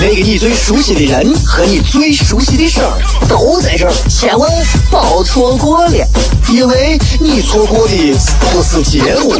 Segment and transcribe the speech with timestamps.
[0.00, 4.48] 那个你最熟悉的人和你最熟悉的事儿都在这儿，千万
[4.90, 6.06] 别错过了，
[6.50, 9.34] 因为你错过的不是节目，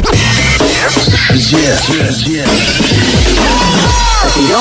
[1.31, 1.55] 低
[4.47, 4.59] 调，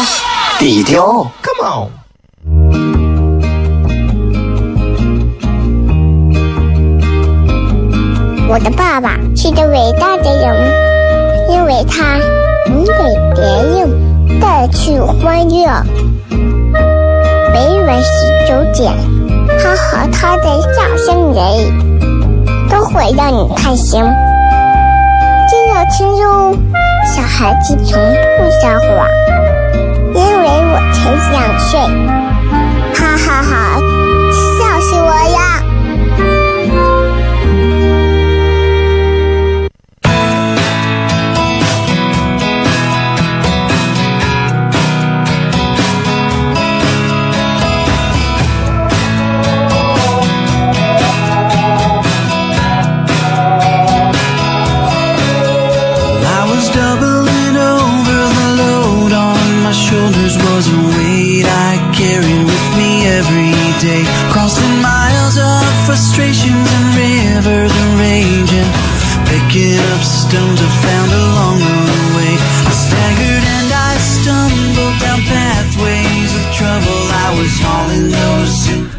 [0.59, 1.91] 低调，Come on。
[8.49, 10.73] 我的爸爸是个伟大的人，
[11.51, 12.19] 因为他
[12.69, 12.93] 能给
[13.35, 14.08] 别人
[14.41, 15.67] 带去欢乐。
[17.53, 18.09] 每晚十
[18.47, 18.93] 九点，
[19.59, 21.45] 他和他的笑声人，
[22.69, 24.03] 都会让你开心。
[25.51, 26.55] 真要听哟，
[27.07, 27.99] 小孩子从
[28.37, 29.09] 不撒谎，
[30.15, 30.99] 因为我才
[31.33, 31.81] 两岁。
[32.95, 33.53] 哈哈哈，
[34.59, 35.38] 笑死我了！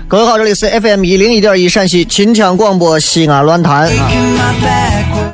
[0.10, 4.10] 各位好，这里是 FM 一零一点一陕西秦腔广播西安论坛啊。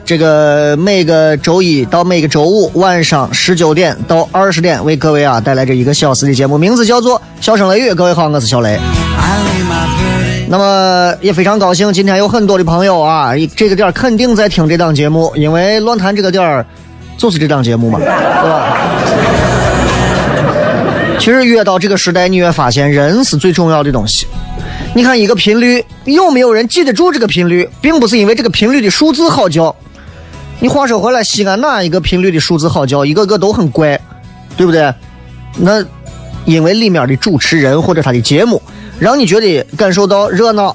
[0.04, 7.92] 这个每个周一到每个周五晚上十九点到二十点，为各位啊带来这一个小时的节目，名字叫做《笑声雷雨》。
[7.96, 8.78] 各位好，我是小雷。
[10.50, 16.66] 那么也非常高兴，今天有很多的朋友啊，这个点肯定在听这档节目，因为论坛这个点
[17.18, 18.78] 就是这档节目嘛，对吧？
[21.18, 24.28] 其实越到这个时代，你越发现人是最重要的东西。
[24.96, 29.76] 你看一个频率，有没有人记得住这个频率，并不是因为这个频率的数字好叫。
[30.62, 33.04] 你话说回来，西安哪一个频率的数字好叫？
[33.04, 34.00] 一个个都很怪，
[34.56, 34.94] 对不对？
[35.58, 35.84] 那
[36.46, 38.62] 因为里面的主持人或者他的节目，
[38.98, 40.74] 让你觉得感受到热闹、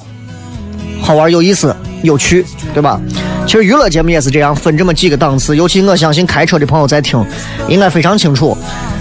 [1.01, 2.45] 好玩、有意思、有趣，
[2.75, 3.01] 对吧？
[3.47, 5.57] 其实娱乐节目也是这样，分这么几个档次。
[5.57, 7.25] 尤其我相信开车的朋友在听，
[7.69, 8.55] 应该非常清楚。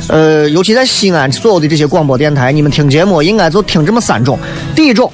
[0.10, 4.38] 呃，尤其在西安所有的这些广播电台，你们听节目应该就听这么三种。
[4.76, 5.12] 第一种，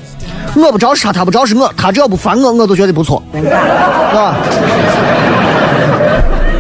[0.56, 4.38] 我不招是他，他不招是我，他只要不烦我，我都觉得不错，是吧？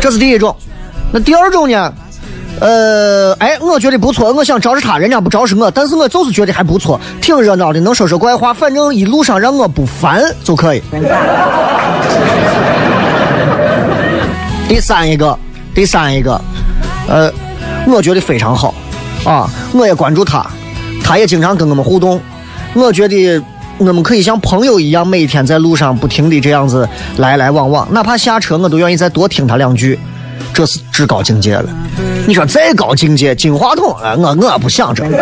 [0.01, 0.55] 这是第一种。
[1.11, 1.93] 那第二种呢？
[2.59, 10.81] 呃，哎，我觉得不错，我想招是他，人家不招是我，但是我就是觉得还不错，挺热闹的，能说说怪话，反正一路上让我不烦就可以。
[14.67, 15.37] 第三一个，
[15.73, 16.39] 第三一个，
[17.09, 17.29] 呃，
[17.87, 18.73] 我觉得非常好，
[19.23, 20.45] 啊，我也关注他，
[21.03, 22.19] 他也经常跟我们互动，
[22.73, 23.41] 我觉得
[23.77, 26.87] 我们可以像朋友一样，每天在路上不停的这样子
[27.17, 29.97] 来来往往，哪怕下车我都愿意再多听他两句，
[30.53, 31.69] 这是至高境界了。
[32.27, 35.05] 你说再高境界，金话筒，哎我我不想这。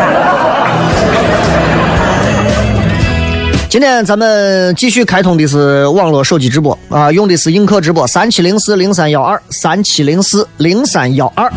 [3.69, 11.51] 今天咱们继续开通的是网络手机直播啊，用的是映客直播三七零四零三幺二三七零四零三幺二。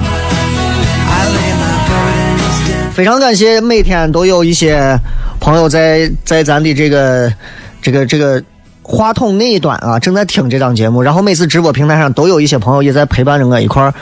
[2.97, 4.99] 非常感谢每天都有一些
[5.39, 7.31] 朋友在在咱的这个
[7.83, 8.43] 这个这个
[8.81, 13.93] 话筒那一端啊，正在听这档节目，然后每次直播平台上都有一些朋友也在陪伴着我一块儿。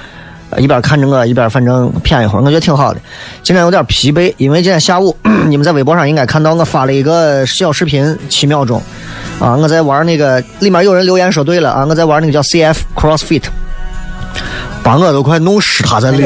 [0.51, 3.01] 呃一边看着我，一边反正谝一会儿，我觉得挺好的。
[3.43, 5.17] 今天有点疲惫，因为今天下午
[5.49, 8.81] 你们在微博上应该看到我发了一个小视频，七秒钟，
[9.41, 13.43] 啊，我在玩那个，里面有人留言说对了啊，我在玩那个叫 CF CrossFit，
[14.85, 16.25] 把我都快弄湿他在里。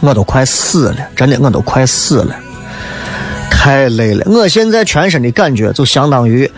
[0.00, 2.34] 我都快死了，真的，我都快死了，
[3.50, 4.24] 太累了。
[4.30, 6.50] 我现在全身的感觉就相当于，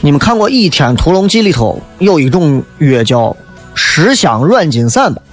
[0.00, 3.36] 你们看过《倚天屠龙记》里头有一种药叫
[3.74, 5.22] 十香软筋散吧？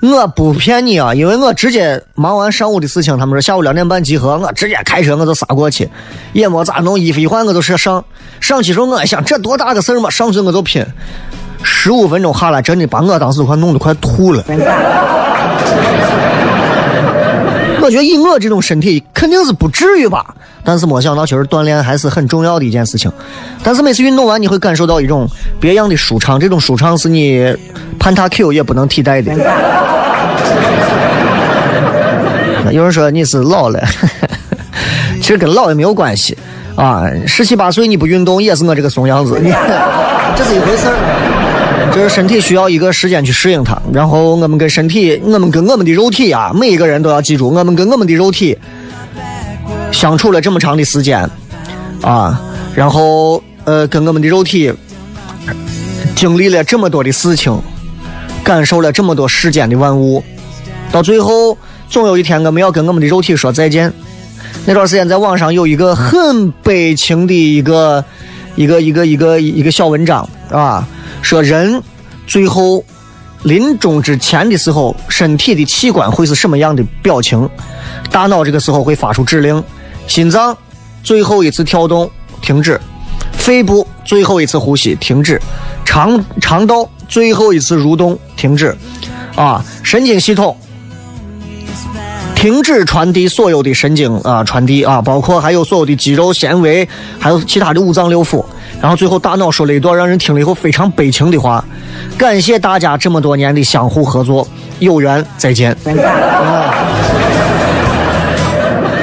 [0.00, 5.90] 我不骗你啊，因为我直接忙完上午的事情，他们说下午两点半集合，我直接开车我就杀过去，
[6.32, 8.04] 也没咋弄，衣服一换我就上上。
[8.40, 10.86] 上去时候我一想，这多大个事儿嘛，上去我就拼。
[11.68, 14.42] 十五分钟下来，真的把我当时快弄得快吐了。
[14.48, 14.54] 我
[17.86, 20.34] 我觉得以我这种身体肯定是不至于吧，
[20.64, 23.10] 但是没想到其实锻炼还是很重要的一件事情。
[23.62, 25.28] 但是每次运动完，你会感受到一种
[25.60, 27.56] 别样的舒畅，这种舒畅是你
[27.98, 29.32] 盘塔 Q 也不能替代的。
[32.72, 33.80] 有人说你是老了，
[35.22, 36.36] 其实跟老也没有关系
[36.74, 37.04] 啊。
[37.24, 39.52] 十七八岁你不运动也是我这个怂样子，你
[40.36, 41.35] 这是一回事儿。
[41.96, 48.54] 就是身体需要一个时间去适应它，然后我们跟身体，我们跟我们的肉体啊，每一个人都要记住，我们跟我们的肉体
[49.90, 51.26] 相处了这么长的时间
[52.02, 52.38] 啊，
[52.74, 54.70] 然后呃，跟我们的肉体
[56.14, 57.58] 经历了这么多的事情，
[58.44, 60.22] 感受了这么多世间的万物，
[60.92, 61.56] 到最后。
[61.88, 63.92] 总有一天，我们要跟我们的肉体说再见。
[64.64, 68.04] 那段时间，在网上有一个很悲情的一个、
[68.56, 70.84] 一个、一个、一个一个小文章啊，
[71.26, 71.82] 说人
[72.28, 72.84] 最后
[73.42, 77.50] 临终之前的时候，身体的器官会是什么样的表情？
[78.12, 79.60] 大脑这个时候会发出指令，
[80.06, 80.56] 心脏
[81.02, 82.08] 最后一次跳动
[82.40, 82.80] 停止，
[83.32, 85.42] 肺部最后一次呼吸停止，
[85.84, 88.76] 肠肠道最后一次蠕动停止，
[89.34, 90.56] 啊，神经系统。
[92.36, 96.88] 停止传递所有的神经啊，传递啊，包括还有所有的肌肉纤维，
[97.18, 98.44] 还有其他的五脏六腑。
[98.86, 101.64] 然后最后大脑说了一段让人听了以后非常悲情的话：
[102.16, 104.46] 感谢大家这么多年的相互合作，
[104.78, 105.76] 有缘再见。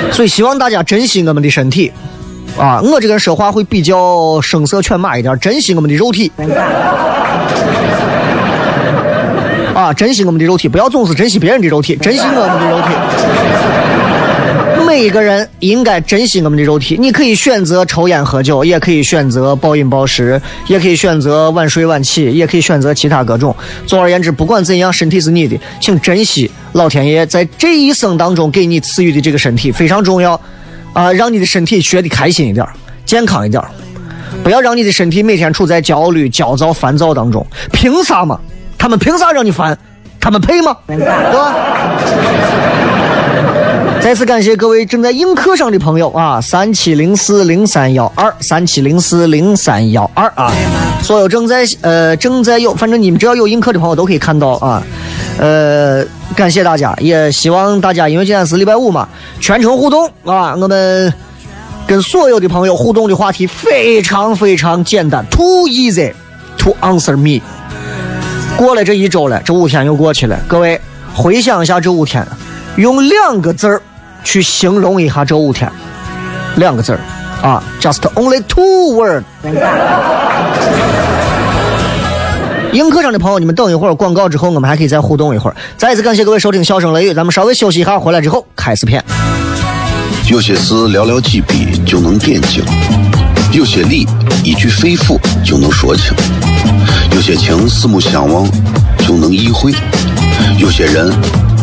[0.10, 1.92] 所以希望大家珍惜我们的身体
[2.58, 2.80] 啊！
[2.82, 6.32] 我这个人说话会比较声色犬马一点，珍惜我们的肉体。
[9.76, 12.88] 啊，珍惜我们的肉体，不要总是珍惜别人的肉体，珍惜我们的肉体。
[14.86, 16.98] 每一个人应该珍惜我们的肉体。
[17.00, 23.56] 你可以选择抽烟喝酒，也可以选择暴饮暴食，也可以选择晚睡晚起，也可以选择其他各种。
[23.88, 30.40] 总而言之，不管怎样，身体是你的，请珍惜老天爷在这一生当中给你赐予的这个身体非常重要
[30.94, 31.12] 啊！
[31.12, 32.66] 让你的身体学的开心一点，
[33.06, 33.64] 健康一点，
[34.44, 37.46] 不要让你的身体每天处在焦虑、焦躁、烦躁当中。
[37.72, 38.40] 凭啥嘛？
[38.78, 39.78] 他们凭啥让你烦？
[40.20, 40.78] 他们配吗？
[40.88, 41.56] 对吧？
[44.04, 50.52] 再次感谢各位正在映客上的朋友啊，三七零四零三幺二，三七零四零三幺二啊，
[51.02, 54.84] 所有正在呃正在有，反正你们只要有映客的朋友都可以看到啊。
[55.38, 56.04] 呃，
[56.36, 59.08] 感谢大家，也希望大家，因为今天是礼拜五嘛，
[59.40, 60.54] 全程互动啊。
[60.60, 61.14] 我们
[61.88, 66.12] 跟所有的朋友互动的话题非常非常简单，too easy
[66.58, 67.42] to answer me。
[68.58, 70.38] 过了这一周了，这五天又过去了。
[70.46, 70.78] 各位
[71.16, 72.28] 回想一下这五天，
[72.76, 73.82] 用两个字儿
[74.24, 75.72] 去形容一下这五天，
[76.56, 77.00] 两个字儿
[77.42, 79.24] 啊，just only two words。
[82.72, 85.56] 映客上的朋友，你们等一会儿广告之后，我们还可以再互动一会儿。
[85.78, 89.04] 再一次感谢各位收听《笑声雷雨》，咱们稍微休息一下，回来之后开始片。
[90.32, 92.64] 有些事寥寥几笔就能点睛，
[93.52, 94.08] 有些理
[94.44, 96.16] 一句肺腑就能说清。
[97.12, 98.50] 有些情四目相望
[99.06, 99.72] 就能意会，
[100.58, 101.14] 有些人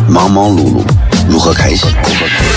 [0.07, 0.81] 忙忙碌碌
[1.27, 1.89] 如何开心？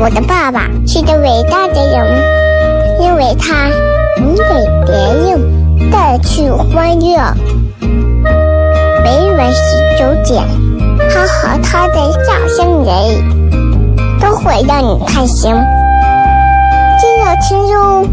[0.00, 2.22] 我的爸爸是个伟大的人，
[3.00, 3.68] 因为他
[4.16, 4.44] 能给
[4.86, 7.18] 别人带去欢乐。
[9.02, 10.44] 每晚十九点，
[11.10, 12.96] 他和他的笑声人，
[14.20, 15.52] 都会让你开心。
[17.00, 18.06] 记得听哟，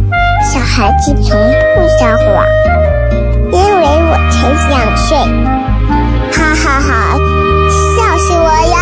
[0.51, 1.39] 小孩子从
[1.75, 2.46] 不撒谎，
[3.51, 5.15] 因为我才两岁。
[6.32, 7.15] 哈哈哈，
[7.96, 8.75] 笑死我呀！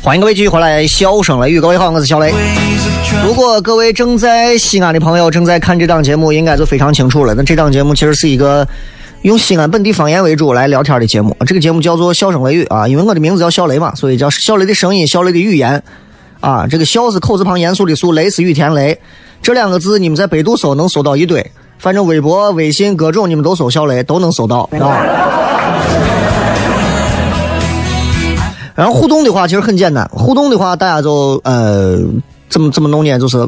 [0.00, 2.32] 欢迎各位继续回来，笑声雷雨，各位好，我是小雷。
[3.22, 7.34] 如果各位正在西安的朋友正在看这档节目，应该就非常清楚了。
[7.34, 8.66] 那这档节目其实是一个
[9.20, 11.36] 用西安本地方言为主来聊天的节目。
[11.46, 15.82] 这个节目叫做《笑声雷雨》啊，因为我的名字叫小雷嘛，所以叫小雷的声音，小雷的语言
[16.40, 16.66] 啊。
[16.66, 18.98] 这个“笑”是口字旁严肃的“肃”，雷是雨田雷。
[19.42, 26.07] 这两个字你们在百度搜能搜到一堆，反正微博、微信各种你们都搜小雷都能搜到啊。
[28.78, 31.98] 然后互动的话其实很简单，互动的话大家就呃
[32.48, 33.18] 怎么怎么弄呢？
[33.18, 33.44] 就是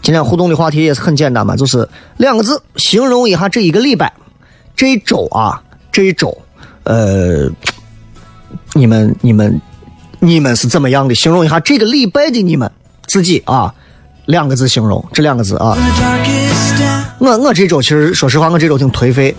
[0.00, 1.86] 今天互动的话题也是很简单嘛，就是
[2.16, 4.10] 两个字形容一下这一个礼拜、
[4.74, 5.62] 这一周啊，
[5.92, 6.34] 这一周，
[6.84, 7.50] 呃，
[8.72, 9.60] 你们你们
[10.20, 11.14] 你们是怎么样的？
[11.14, 12.70] 形容一下这个礼拜的你们
[13.06, 13.74] 自己啊，
[14.24, 15.76] 两个字形容，这两个字啊。
[17.18, 19.34] 我我这周其实说实话，我这周挺颓废。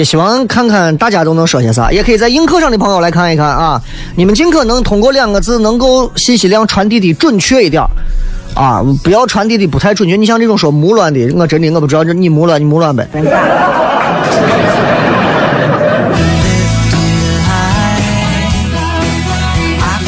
[0.00, 3.78] 也希望看看大家都能说些啥，也可以在映客上的朋友来看一看啊，
[4.16, 7.82] 你们尽可能通过两个字能够信息量传递的准确一点
[8.54, 10.16] 啊，不要传递的不太准确。
[10.16, 13.06] 你像这种说木卵的，我真的我不知道，你木卵你木卵呗。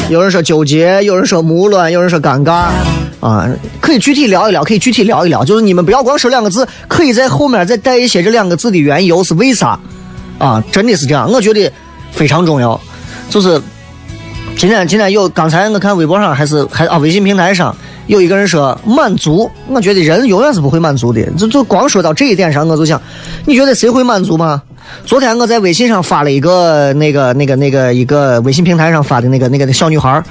[0.09, 2.67] 有人说纠结，有人说木乱，有人说尴尬，
[3.19, 5.43] 啊，可以具体聊一聊，可以具体聊一聊。
[5.43, 9.79] 就是你们不要光说两个字，可以在后面再带一些这两个字的缘由是为啥，
[10.37, 11.71] 啊，真的是这样，我觉得
[12.11, 12.79] 非常重要。
[13.29, 13.59] 就是
[14.57, 21.23] 今天今天有刚才我看微博上还是还啊微信平台上有一个人说满足，我觉得人永远是不会满足的。
[21.37, 23.01] 就就光说到这一点上，我就想，
[23.45, 24.61] 你觉得谁会满足吗？
[25.05, 30.23] 昨天我在微信上发了一个那个那个那个一个微信平台上发的那个那个小女孩，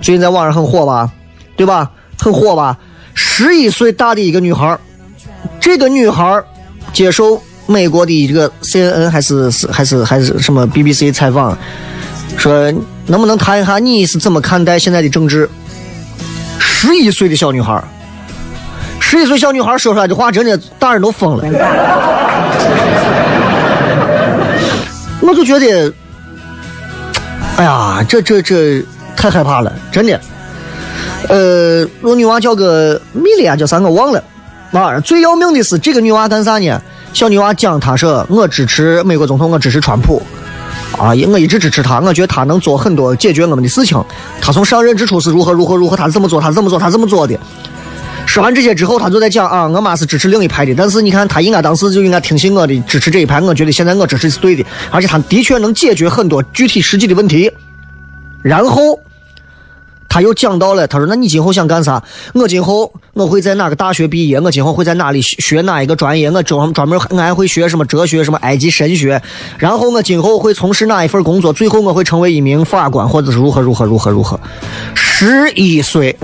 [0.00, 1.10] 最近在网上很火吧，
[1.56, 1.90] 对吧？
[2.18, 2.76] 很火吧？
[3.14, 4.78] 十一岁大的一个女孩，
[5.60, 6.42] 这个女孩
[6.92, 11.56] 接受美国的这个 CNN 还是是还是还是什么 BBC 采访，
[12.36, 12.72] 说
[13.06, 15.48] 能不能谈一下你是怎么看待现在的政治？
[16.58, 17.82] 十一岁的小女孩，
[19.00, 21.44] 十一岁小女孩说出来的话，真的大人都疯了。
[25.28, 25.92] 我就觉得，
[27.58, 28.82] 哎呀，这这这
[29.14, 30.18] 太害怕了，真的。
[31.28, 34.24] 呃，我女娃叫个米莉亚，叫啥我忘了。
[34.72, 36.80] 啊，最要命的是这个女娃干啥呢？
[37.12, 40.22] 小女娃讲，她说我支持美国总统，我支持川普。
[40.96, 44.02] 啊，我一直支持他，我觉得他能做很多解决我们的事情。
[44.40, 47.38] 他从上任之初是如何如何如何，他是怎么做，他是怎么做，他怎么做的。
[48.38, 53.40] 说完这些之后，他就在讲啊，我妈是支持另一派的，但是你看，他应该当时就应该听信我的，支持这一派。
[53.40, 57.50] 我觉得现在我支持是对的，而且他的确能解决很多具体实际的问题。
[58.40, 59.00] 然后
[60.08, 62.00] 他又讲到了，他说：“那你今后想干啥？
[62.32, 64.38] 我今后我会在哪个大学毕业？
[64.38, 66.30] 我今后会在哪里学哪一个专业？
[66.30, 69.20] 我专专门我还会学什么哲学、什么埃及神学？
[69.58, 71.52] 然后我今后会从事哪一份工作？
[71.52, 74.38] 最后我会成为一名法官，或者是如何如何如何如何？
[74.94, 76.16] 十一岁。”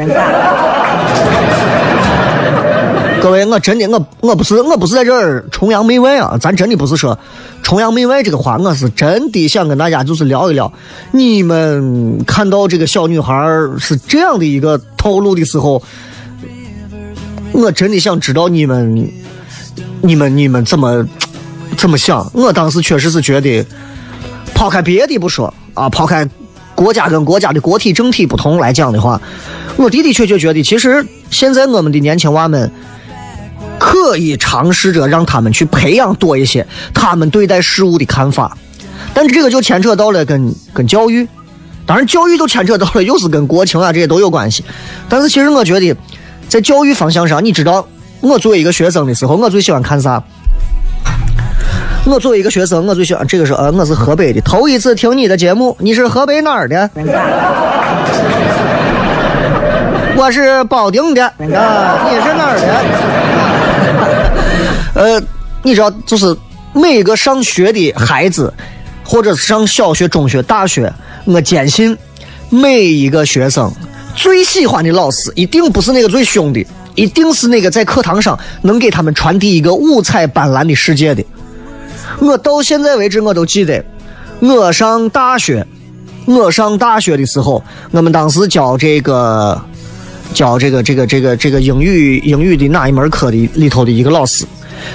[3.24, 7.18] 各位，我真的，我我不是我不是在这儿崇洋媚外啊，咱真的不是说
[7.62, 10.70] 崇洋媚外这个话，我是真的想跟大家就是聊一聊，
[11.10, 13.34] 你们看到这个小女孩
[13.78, 15.82] 是这样的一个套路的时候，
[17.52, 19.10] 我真的想知道你们
[20.02, 21.08] 你们你们怎么
[21.78, 22.30] 怎么想。
[22.34, 23.64] 我当时确实是觉得，
[24.54, 26.28] 抛开别的不说啊，抛开
[26.74, 29.18] 国家跟国家的国体政体不同来讲的话，
[29.78, 32.70] 我的的确确觉得，其实现在我们的年轻娃们。
[33.84, 38.56] 可以尝试着让他们去培养多一些他们对待事物的看法，
[39.12, 41.28] 但这个就牵扯到了跟跟教育，
[41.84, 44.64] 当然教育都牵扯到了，又是跟国情啊这些都有关系。
[45.06, 45.94] 但是其实我觉得，
[46.48, 47.86] 在教育方向上，你知道，
[48.20, 50.22] 我作为一个学生的时候，我最喜欢看啥？
[52.06, 56.88] 我作为一个学生，我最喜欢这个是呃，我是河北的，头一次听你的节目，你是河北哪儿的？
[60.16, 63.43] 我是保定的啊，你是哪儿的？
[64.94, 65.20] 呃，
[65.62, 66.36] 你知道，就是
[66.72, 68.52] 每个上学的孩子，
[69.04, 70.92] 或者是上小学、中学、大学，
[71.24, 71.96] 我坚信
[72.50, 73.72] 每一个学生
[74.14, 76.64] 最喜欢的老师，一定不是那个最凶的，
[76.94, 81.24] 一定是那个在课堂上能给他们传递一个五彩斑斓的世界的。
[82.20, 83.84] 我到现在为止，我都记得，
[84.40, 85.66] 我上大学，
[86.26, 89.60] 我上大学的时候，我们当时教这个。
[90.32, 94.44] 教这个这个这个这个英语英语的哪一门课的里头的一个老师，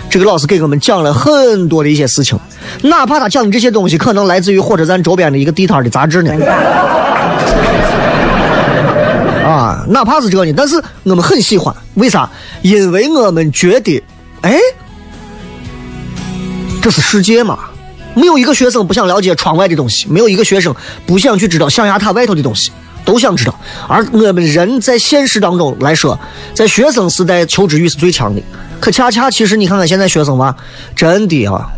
[0.10, 2.38] 这个老师给我们讲了很多的一些事情，
[2.84, 6.34] 哪怕他讲的这些东西可能来自于火车站周边的一个地摊的杂志呢，
[9.46, 12.30] 啊，哪怕是这呢，但是我们很喜欢，为啥？
[12.62, 14.04] 因为我们觉得，
[14.42, 14.60] 哎，
[16.82, 17.60] 这是世界嘛，
[18.14, 22.72] 没有一个学生不想了解窗外的东西，没有一个学生不想去知道象牙塔外头的东西，
[23.06, 23.54] 都想知道。
[23.88, 26.20] 而我们人在现实当中来说，
[26.54, 28.42] 在学生时代求知欲是最强的。
[28.80, 30.56] 可恰恰其实你看看现在学生娃，
[30.96, 31.70] 真的啊，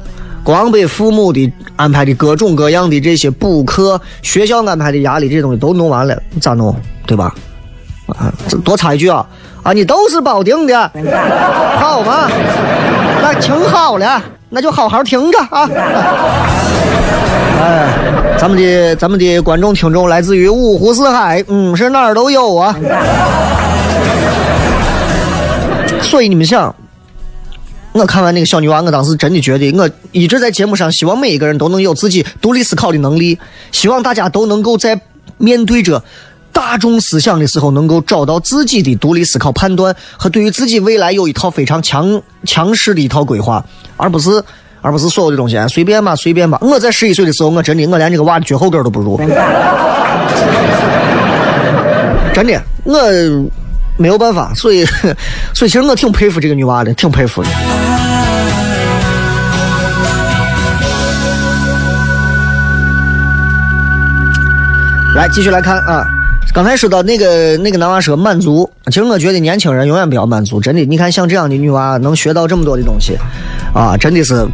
[0.44, 6.76] 光被父母的安排的各种各样的这些补课、学校安排的压力这些东西都弄完了，咋弄？
[7.08, 7.34] 对吧？
[8.08, 9.26] 啊，这多插一句啊
[9.64, 10.92] 啊，你都是保定的，
[11.80, 12.30] 好吗？
[13.22, 15.70] 那听好了，那就好好听着啊。
[17.60, 22.76] 哎，咱们的咱们的观众听众来自于五湖四海，嗯，是哪儿都有啊。
[26.02, 26.76] 所以你们想，
[27.94, 33.38] 我看完那个小女娃，我当时真的觉得，我一直在节目上希望每一个人都能有自己独立思考的能力，
[33.72, 35.00] 希望大家都能够在
[35.38, 36.04] 面对着
[36.52, 43.64] 大众思想的时候，能够找到自己的独立思考判断和对于自己未来有一套非常强强势的一套规划，
[43.96, 44.44] 而不是
[44.82, 46.58] 而不是所有的东西哎随便吧随便吧。
[46.62, 49.18] 我在十一岁的时候，我真的我连这个娃的脚后跟都不如，
[52.34, 53.00] 真的我。
[53.98, 54.84] 没有办法，所以，
[55.54, 57.50] 所以其实我挺佩服这个女娃的，挺佩服的。
[65.14, 66.04] 来，继续来看啊，
[66.52, 70.84] 刚才说到那个那个男娃说满足，其实我觉得年轻人永远不要满足，真的。
[70.84, 73.16] 你看像这样的女娃能学到这么多的东西，
[73.74, 74.48] 啊，真的是，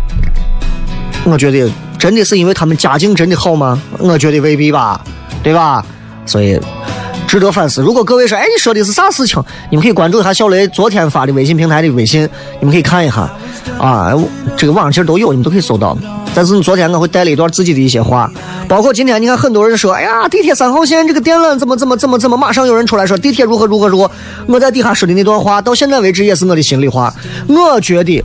[1.25, 3.81] 我觉得真的是因为他们家境真的好吗？
[3.97, 5.01] 我觉得未必吧，
[5.43, 5.85] 对吧？
[6.25, 6.59] 所以。
[7.27, 7.81] 值得反思。
[7.81, 9.43] 如果各位说，哎，你说的是啥事情？
[9.69, 12.21] 你们可以关注一下小雷昨天发的微信平台的微信，
[12.61, 13.29] 你们可以看一下。
[13.77, 14.13] 啊，
[14.55, 15.97] 这个网上其实都有，你们都可以搜到。
[16.33, 18.31] 但是昨天我会带了一段自己的一些话，
[18.69, 24.09] 包括今天你看很多人说，哎呀，地铁三号线这个电缆怎么怎么怎么怎么，马上有人出来说地铁如何如何如何。
[24.47, 27.13] 我在底下说的那段话，到现在为止也是我的心里话。
[27.49, 28.23] 我觉得，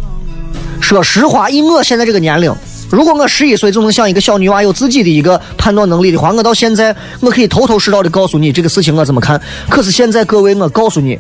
[0.82, 2.52] 说实话，以我现在这个年龄。
[2.90, 9.40] 如果我十一岁就能像一个小女娃有自己的一个判断能力的话，我到现在我可以头头是道的告诉你这个事情我怎么看。
[9.70, 11.18] 可是现在各位，我告诉你，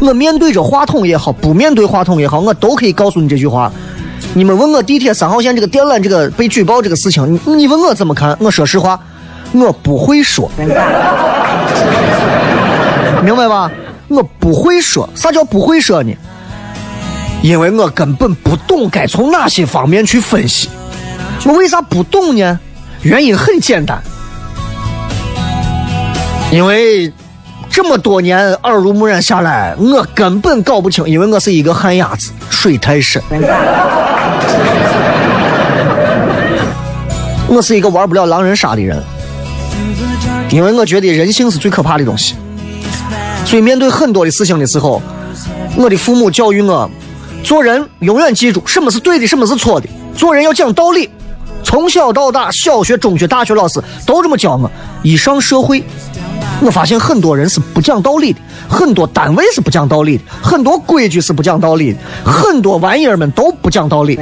[0.00, 3.70] 我面对着话筒也好，不面对话筒也好，我都可以告诉你这句话。
[4.32, 8.34] 你们问我地铁三号线这个电缆这个被举报这个事情，你你问我怎么看？
[8.40, 8.98] 我说实话，
[9.52, 10.50] 我不会说，
[13.22, 13.70] 明白吧？
[14.08, 16.14] 我不会说，啥叫不会说呢？
[17.46, 20.68] 因为我根本不懂该从哪些方面去分析。
[21.44, 22.58] 我为啥不懂呢？
[23.02, 24.02] 原因很简单，
[26.50, 27.12] 因为
[27.70, 31.08] 这么多年耳濡目染下来，我根本搞不清。
[31.08, 33.22] 因为我是一个旱鸭子，水太深。
[37.46, 39.00] 我是一个玩不了狼人杀的人，
[40.50, 42.34] 因为我觉得人性是最可怕的东西。
[43.44, 45.00] 所以面对很多的事情的时候，
[45.76, 46.90] 我的父母教育我，
[47.46, 49.88] 做人永远记住什么是对的，什么是错的。
[50.16, 51.08] 做人要讲道理。
[51.62, 54.68] 从小到大，小学、中学、大学老师都这么教我。
[55.04, 55.80] 一上社会，
[56.60, 64.16] 我发现很多人是不讲道理的，很多单位是不讲道理的，很多规矩是不讲道理的，很多玩意儿们都不讲道理。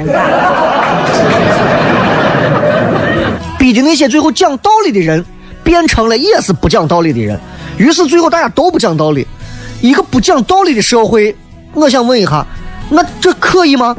[3.57, 5.25] 逼的那些最后讲道理的人，
[5.63, 7.39] 变成了也是不讲道理的人。
[7.77, 9.25] 于是最后大家都不讲道理。
[9.81, 11.35] 一个不讲道理的社会，
[11.73, 12.45] 我想问一下，
[12.89, 13.95] 那这可以吗？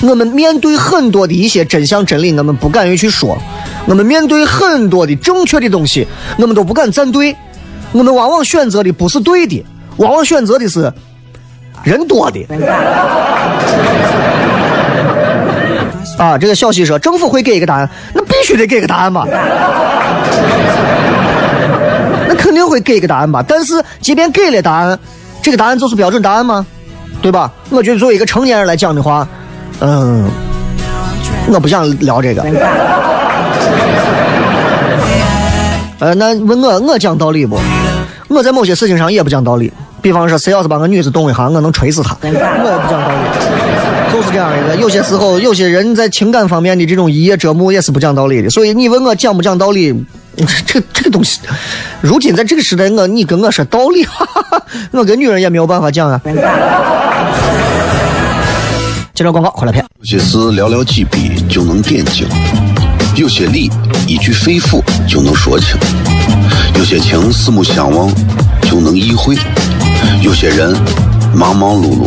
[0.00, 3.36] 我们面对很多的一些真相真理，我们不敢于去说；
[3.86, 6.06] 我们面对很多的正确的东西，
[6.38, 7.34] 我们都不敢站队。
[7.90, 9.64] 我们往往选择的不是对的，
[9.96, 10.92] 往往选择的是
[11.82, 12.46] 人多的。
[16.18, 19.26] 啊，这个小西说政府会给一个答案，那必须得给个答案吧？
[22.28, 23.44] 那肯定会给一个答案吧？
[23.46, 24.98] 但是即便给了答案，
[25.42, 26.66] 这个答案就是标准答案吗？
[27.20, 27.50] 对吧？
[27.70, 29.26] 我觉得作为一个成年人来讲的话。
[29.80, 30.28] 嗯，
[31.52, 32.42] 我不想聊这个。
[36.00, 37.58] 呃，那问我，我讲道理不？
[38.28, 39.72] 我在某些事情上也不讲道理。
[40.00, 42.16] 比方说，谁要是把个女子动一下，我能锤死他。
[42.22, 42.38] 我也不
[42.88, 43.14] 讲道理，
[44.12, 44.76] 就是这样一个。
[44.76, 48.48] 有些时候，有些人在情感方面的这种一夜折磨，也是不讲道理的。
[48.48, 49.92] 所以你问我讲不讲道理，
[50.64, 51.40] 这这这个东西，
[52.00, 54.06] 如今在这个时代，我你跟我说道理，
[54.92, 56.20] 我跟女人也没有办法讲啊。
[59.14, 59.84] 接着广告，回来片。
[59.98, 62.28] 有些事寥寥几笔就能点睛，
[63.16, 63.68] 有些理
[64.06, 65.76] 一句肺腑就能说清，
[66.76, 68.08] 有些情四目相望
[68.62, 69.36] 就能意会，
[70.22, 70.72] 有些人
[71.34, 72.06] 忙忙碌碌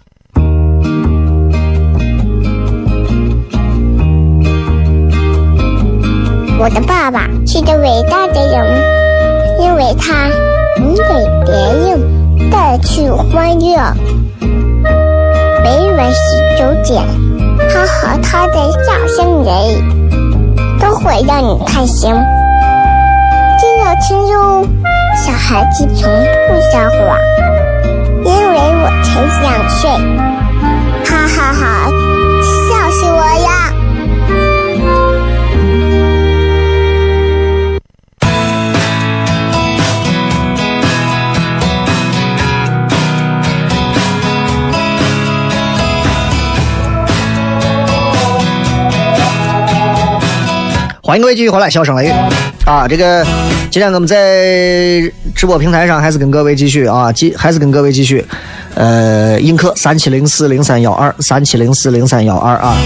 [6.61, 8.63] 我的爸爸是个伟大的人，
[9.59, 10.29] 因为他
[10.77, 11.03] 能给
[11.43, 13.79] 别人带去欢乐。
[15.63, 16.19] 每晚十
[16.59, 17.03] 九点，
[17.67, 19.49] 他和他的笑声人，
[20.79, 22.13] 都会让你开心。
[23.57, 24.63] 记得听哟，
[25.17, 26.07] 小孩子从
[26.47, 27.17] 不撒谎，
[28.23, 29.89] 因为我才两岁。
[31.09, 31.89] 哈哈哈，
[32.69, 33.50] 笑死我了！
[51.11, 52.07] 欢迎各位继续回来，笑声雷
[52.63, 52.87] 啊！
[52.87, 53.21] 这个
[53.69, 55.01] 今天我们在
[55.35, 58.25] 直播平台上还是跟各位继续啊，继还是跟各位继续，
[58.75, 62.77] 呃，映客三七零四零三幺二三七零四零三幺二啊，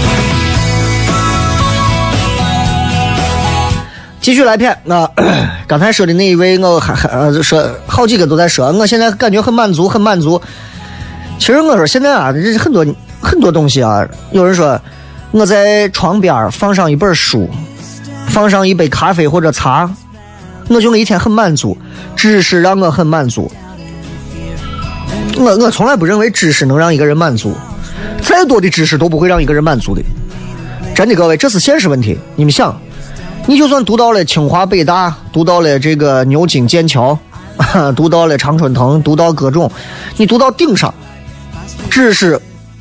[4.20, 4.76] 继续来片。
[4.82, 5.08] 那、
[5.68, 10.42] 刚才说的那一位，我还还说好几个都在说，我现在感觉很满足，很满足。
[11.38, 12.84] 其实我说现在啊，这很多
[13.20, 14.76] 很多东西啊，有人说
[15.30, 17.48] 我在床边放上一本书。
[18.36, 19.90] 放上一杯咖啡或者茶，
[20.68, 21.74] 我就那一天很满足。
[22.14, 23.50] 知识让我很满足。
[25.38, 27.54] 我我从来不认为知识能让一个人满足，
[28.20, 30.02] 再多的知识都不会让一个人满足的。
[30.94, 32.18] 真的，各位，这是现实问题。
[32.34, 32.78] 你们想，
[33.46, 37.18] 你就算读到了清华北大，读到了这个牛津剑桥，
[37.96, 39.72] 读到了常春藤，读到各种，
[40.18, 40.92] 你读到顶上，
[41.88, 42.38] 知识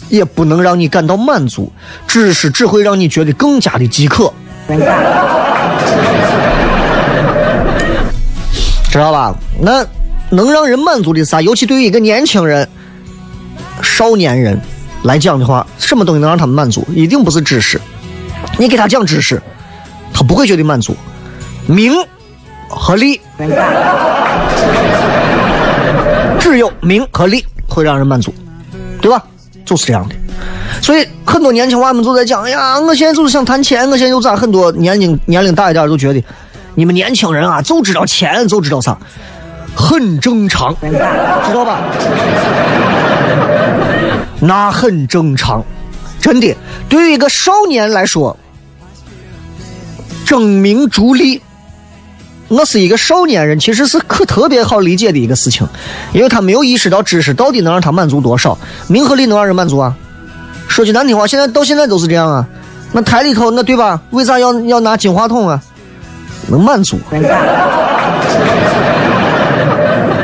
[0.09, 1.71] 也不能让你感到满足，
[2.05, 4.33] 知识只会让你觉得更加的饥渴。
[8.91, 9.35] 知道吧？
[9.59, 9.85] 那
[10.29, 11.41] 能让人满足的啥？
[11.41, 12.67] 尤其对于一个年轻人、
[13.81, 14.59] 少年人
[15.03, 16.85] 来讲的话，什么东西能让他们满足？
[16.93, 17.79] 一定不是知识。
[18.57, 19.41] 你给他讲知识，
[20.13, 20.95] 他不会觉得满足。
[21.67, 21.93] 名
[22.69, 23.19] 和利，
[26.39, 28.33] 只有名和利会让人满足，
[29.01, 29.21] 对吧？
[29.65, 30.15] 就是这样的。
[30.85, 36.23] 所以很多年轻娃们都在讲：“哎呀，我现在就是想谈钱，我现在又咋？”很多年龄年龄大一点都觉得，
[36.75, 38.95] 你们年轻人啊，就知道钱，就知道啥，
[39.75, 41.81] 很正常，知道吧？
[44.39, 45.65] 那很正常，
[46.21, 46.55] 真的。
[46.87, 48.37] 对于一个少年来说，
[50.23, 51.41] 争名逐利，
[52.47, 55.67] 我是一个少年人，其实是可特别好理解的一个事情，
[56.13, 58.55] 因为他没有意识到知识到底能让他满足多少，
[58.87, 59.95] 名和利能让人满足啊。
[60.67, 62.45] 说句难听话，现在到现在都是这样啊。
[62.91, 63.99] 那台里头，那对吧？
[64.11, 65.61] 为啥要要拿金话筒啊？
[66.47, 66.99] 能满足。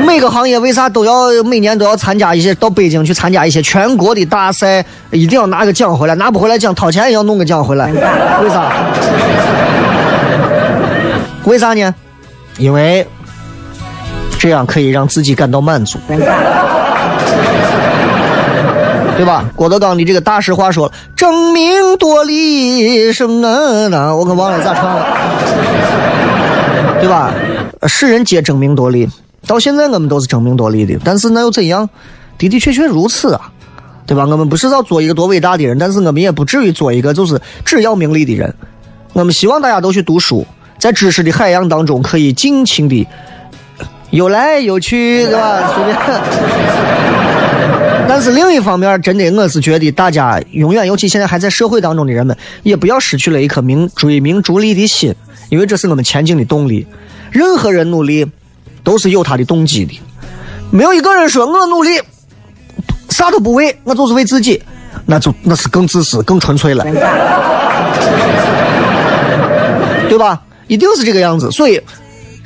[0.06, 7.90] 每个行业为啥都要每年都要参加一些到北京去参加一些全国的大赛，一定要拿个奖回来，拿不回来奖掏钱也要弄个奖回来，
[8.42, 8.72] 为啥？
[11.44, 11.94] 为啥呢？
[12.58, 13.06] 因为
[14.38, 15.98] 这样可以让自己感到满足。
[19.16, 19.44] 对吧？
[19.54, 25.06] 郭德纲的这个大实话说了：“争名夺利生啊那我可忘了咋唱了，
[27.00, 27.32] 对吧？
[27.86, 29.08] 世人皆争名夺利，
[29.46, 31.88] 到现在我们都是争名夺利的，但是那又怎样？
[32.38, 33.52] 的的确确如此啊，
[34.06, 34.24] 对吧？
[34.26, 38.54] 我们不是要做一个多伟大的人，但是我们也不至于做一个就是只要名利的人。
[39.12, 40.46] 我们希望大家都去读书，
[40.78, 43.06] 在知识的海洋当中可以尽情的
[44.12, 45.68] 游来有去，对吧？
[45.74, 45.96] 随便。
[48.06, 55.14] 但是另一方面，真的我是觉得大家永远，尤其现在还在社会当中的人们，也不要失去了一颗名追名逐利的心，
[55.48, 56.86] 因为这是我们前进的动力。
[57.30, 58.26] 任何人努力
[58.84, 59.98] 都是有他的动机的，
[60.70, 61.98] 没有一个人说我努力
[63.08, 64.62] 啥都不为，我就是为自己，
[65.06, 66.84] 那就那是更自私、更纯粹了，
[70.10, 70.42] 对吧？
[70.66, 71.50] 一定是这个样子。
[71.50, 71.80] 所以，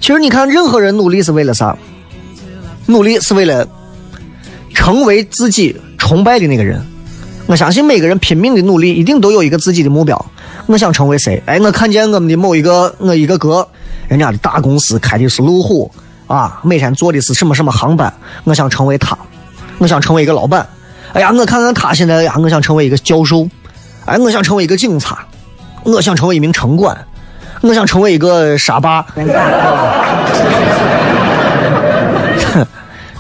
[0.06, 1.76] 其实你看，任何人努力是为了啥？
[2.86, 3.66] 努力是为了。
[4.72, 6.80] 成为自己崇拜的那个人，
[7.46, 10.26] 我相信每个人拼命的努力，一定都有一个自己的目标。
[10.66, 11.42] 我想成为谁？
[11.44, 13.66] 哎，我看见我们的某一个我一个哥，
[14.06, 15.90] 人家的大公司开的是路虎
[16.28, 18.14] 啊，每天坐的是什么什么航班。
[18.44, 19.18] 我想成为他，
[19.78, 20.64] 我想成为一个老板。
[21.14, 23.48] 哎呀，我看看他现在呀，我想成为一个教授。
[24.04, 25.26] 哎，我想成为一个警察，
[25.82, 26.96] 我想成为一名城管，
[27.62, 29.04] 我想成为一个沙巴。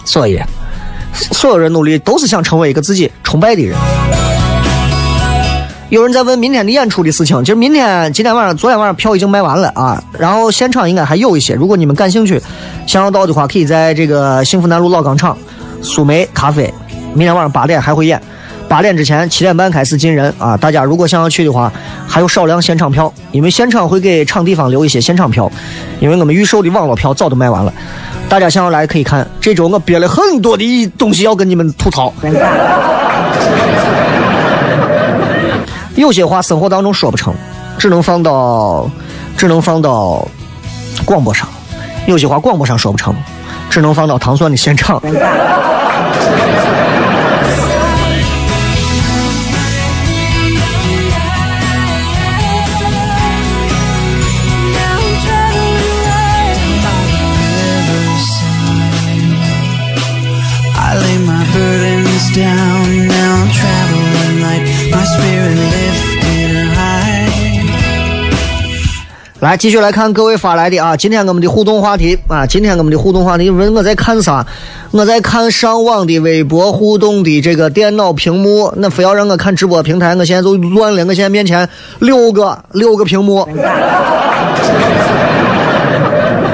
[0.04, 0.40] 所以。
[1.32, 3.74] 所有人努力都是想成为一个自己崇拜的人。
[5.88, 11.54] 有人在问明天的演出的事情，其实明天、今天晚上、昨天晚上票已经卖完了啊，然后现场应该还有一些。
[11.54, 12.38] 如果你们感兴趣，
[12.86, 15.34] 想要到的话，可以在这个幸福南路老钢厂
[15.80, 16.70] 苏梅咖啡，
[17.14, 18.20] 明天晚上八点还会演。
[18.68, 20.56] 八点之前，七点半开始进人啊！
[20.56, 21.72] 大家如果想要去的话，
[22.06, 25.50] 还有少量现场票，因为现场会给场地方留一些现场票，
[26.00, 27.72] 因为我们预售的网络票早都卖完了。
[28.28, 29.26] 大家想要来可以看。
[29.40, 32.12] 这周我憋了很多的东西要跟你们吐槽。
[35.94, 37.32] 有些话生活当中说不成，
[37.78, 38.90] 只能放到，
[39.36, 40.26] 只能放到
[41.04, 41.46] 广播上；
[42.06, 43.14] 有些话广播上说不成，
[43.70, 45.00] 只能放到糖蒜的现场。
[62.36, 64.60] Down now traveling light
[64.92, 67.24] my spirit lifted high
[69.40, 74.46] 来，继续来看各位发来的啊，今天我们的互动话题啊，今天我们的互动话题，问我在看啥？
[74.90, 81.66] 我在看上网的微博互动的这个电脑屏幕，那非要让我看直播平台，我现在就乱了，我现在面前
[82.00, 83.48] 六个六个屏幕，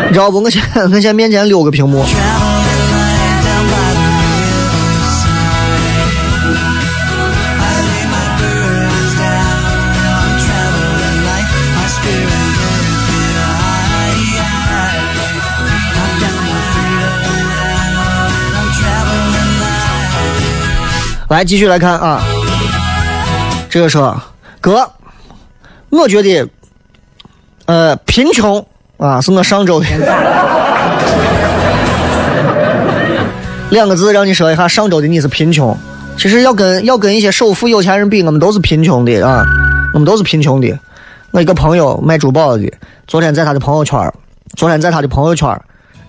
[0.06, 0.40] 你知道不？
[0.40, 2.04] 我现在我现在面前六个屏幕。
[21.32, 22.20] 来，继续来看啊，
[23.70, 24.20] 这个说
[24.60, 24.86] 哥，
[25.88, 26.46] 我觉得，
[27.64, 28.66] 呃，贫穷
[28.98, 29.86] 啊，是我上周的
[33.70, 35.74] 两个字，让你说一下上周的你是贫穷。
[36.18, 39.42] 其实要跟要跟一些首富有钱人比，我们都是贫穷的啊，
[39.94, 40.78] 我们都是贫穷的。
[41.30, 42.70] 我一个朋友卖珠宝的，
[43.06, 43.98] 昨天在他的朋友圈，
[44.54, 45.58] 昨天在他的朋友圈，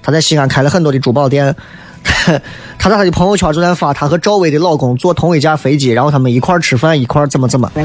[0.02, 1.56] 他在西安开了很多的珠宝店。
[2.78, 7.72] 他在他的朋友圈昨天发，他和赵薇的老公坐同一架飞机，然后他们一块儿吃饭，一块儿怎么怎么。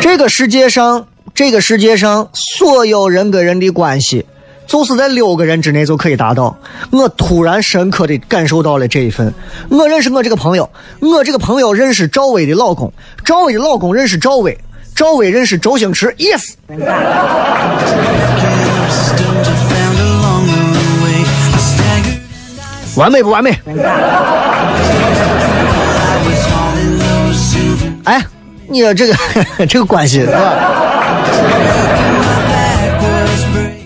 [0.00, 4.24] 这个世界上，这个世界上所有人跟人的关系，
[4.66, 6.56] 就是在六个人之内就可以达到。
[6.90, 9.32] 我突然深刻的感受到了这一份。
[9.68, 10.68] 我认识我这个朋友，
[11.00, 12.92] 我这个朋友认识赵薇的老公，
[13.24, 14.58] 赵薇的老公认识赵薇，
[14.94, 16.54] 赵薇认识周星驰，yes。
[22.96, 23.50] 完美不完美？
[28.04, 28.22] 哎，
[28.68, 29.14] 你这个
[29.66, 30.38] 这个关系是吧？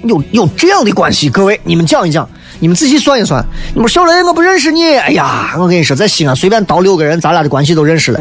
[0.05, 2.29] 有有这样的关系，各位，你们讲一讲，
[2.61, 3.45] 你们仔细算一算。
[3.75, 4.97] 你们说小雷，我不认识你。
[4.97, 8.21] 哎呀，我跟你说，在西安随便倒六个人，咱俩的关系都认识了。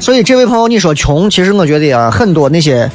[0.00, 2.90] 所以这位朋友，你说穷，其实我觉得啊，很多那些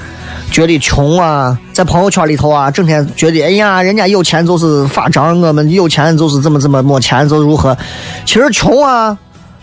[0.51, 7.77] 觉得穷啊，在朋友圈里头啊，整天觉得哎呀，人家有钱就是发张，我们有钱就是怎么怎么，没钱就如何。
[8.25, 9.17] 其实穷啊，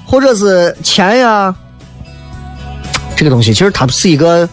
[0.07, 1.55] 或者是钱呀、
[3.17, 4.49] 这个东西其实它是一个，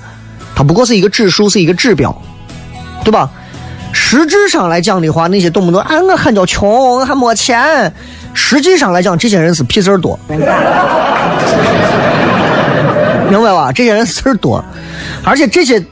[0.55, 2.15] 它不过是一个指数，是一个指标，
[3.03, 3.29] 对吧？
[3.95, 7.93] 实质上来讲的话，那些动不动啊，我喊叫穷，我还没钱。
[8.33, 10.17] 实际上来讲，这些人是屁事儿多。
[10.27, 10.39] 明
[13.41, 13.71] 白吧？
[13.71, 14.63] 这些人事儿多，
[15.23, 15.83] 而且这些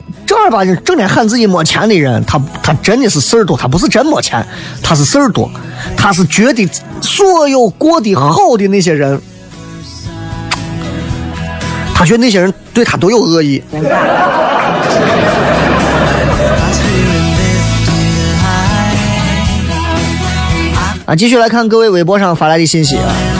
[0.41, 4.43] 正儿八经整天喊自己没钱的人，他他真的是事儿多，他不是真没钱，
[4.81, 5.47] 他是事儿多，
[5.95, 6.67] 他是觉得
[6.99, 9.21] 所有过得好的那些人，
[11.93, 13.61] 他觉得那些人对他都有恶意。
[21.05, 23.30] 啊，继续来看各位微博上发来的信息啊。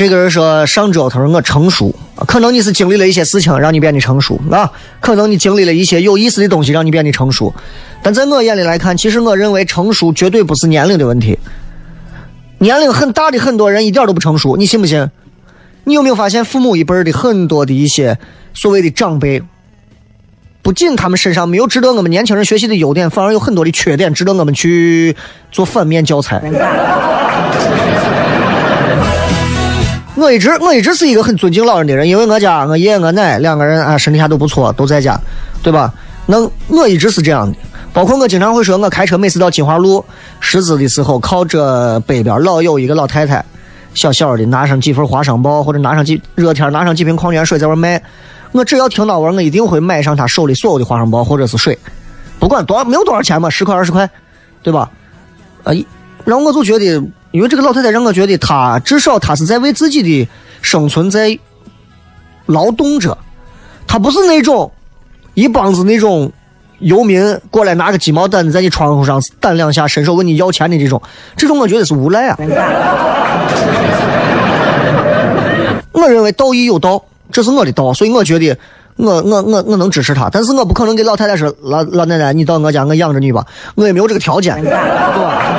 [0.00, 1.94] 这个人说上周他说我成熟，
[2.26, 7.52] 可能你是经历了一些事情让你变得成熟啊，可能你经历了一些有意思的东西让你变得成熟，
[8.02, 11.38] 但在我眼里来看，其实我认为成熟绝对不是年龄的问题。
[12.60, 15.06] 年龄很大的很多人一点都不成熟，你信不信？
[15.84, 18.18] 你有没有发现父母一辈的很多的一些
[18.54, 19.42] 所谓的长辈，
[20.62, 25.14] 不仅他们身上没有值得我们年轻人学习的优点，反而有很多的缺点值得我们去
[25.52, 26.40] 做反面教材。
[30.20, 35.18] 我一直我一直是一个很尊敬老人的人，因为我家我爷爷我奶两个人啊身体还都不错，都在家，
[35.62, 35.92] 对吧？
[36.26, 37.56] 那我一直是这样的，
[37.92, 40.04] 包括我经常会说，我开车每次到金华路
[40.38, 43.44] 十字的时候，靠着北边老有一个老太太，
[43.94, 48.00] 小小的拿上几份花生包，或者拿上几热天拿上几瓶矿泉水在外卖，
[48.52, 51.76] 我只要听到我，我一定会买上他手里所有的花生包或者是水，
[52.38, 54.08] 不管多少没有多少钱嘛，十块二十块，
[54.62, 54.90] 对吧？
[55.64, 55.72] 啊，
[56.24, 57.02] 然后我就觉得，
[57.32, 60.28] 因为这个老太太让我觉得她至少她是在为自己的
[60.62, 61.38] 生存在
[62.46, 63.16] 劳动着，
[63.86, 64.70] 她不是那种
[65.34, 66.32] 一帮子那种
[66.80, 71.00] 游民过来拿个鸡毛掸子在你窗户上掸两下，伸手问你要钱的这种，
[71.36, 72.36] 这种我觉得是无赖啊。
[75.92, 78.56] 我认为道义有道，这是我的道，所以我觉得
[78.96, 85.52] 我我我我能支持他，但是我不可能给老太太说老老奶奶你到我家我养着你吧，我也没有这个条件，对吧？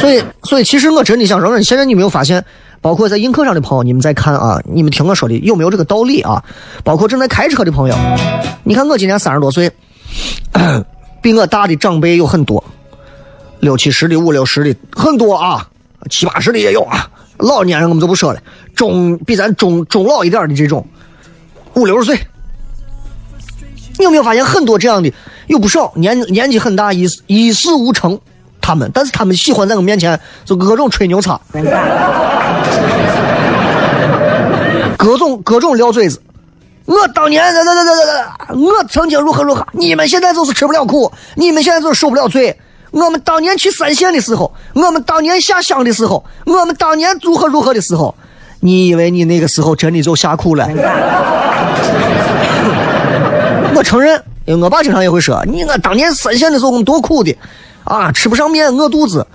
[0.00, 2.44] 所以所以其实我真的想说，现在你没有发现，
[2.80, 6.42] 包括在映客上的朋友，你们在看啊，你们听我说的有没有这个道理啊？
[6.84, 7.96] 包括正在开车的朋友，
[8.62, 9.70] 你看我今年三十多岁，
[11.20, 12.62] 比我大的长辈有很多，
[13.60, 15.66] 六七十的、五六十的很多啊，
[16.10, 17.10] 七八十的也有啊。
[17.38, 18.40] 老年人我们就不说了，
[18.74, 20.86] 中比咱中中老一点的这种，
[21.74, 22.18] 五六十岁，
[23.98, 25.12] 你有没有发现很多这样的？
[25.46, 28.18] 有不少年年纪很大，一一事无成，
[28.66, 31.40] 他们，但是他们喜欢在我面前就各种吹牛叉，
[34.96, 36.20] 各种各种撂嘴子。
[36.84, 37.44] 我当年，
[38.48, 42.58] 我曾经如何如何，你们现在就是吃不了苦，你们现在就是受不了罪。
[42.90, 48.16] 我们当年去三线的时候，我们当年下乡的时候，我们当年如何如何的时候，
[48.58, 50.68] 你以为你那个时候真的就下苦了？
[53.76, 57.36] 我承认，因为我爸经常也会说，你我当年三线的时候我们多苦的，
[57.86, 59.26] 啊，吃不上面饿肚子。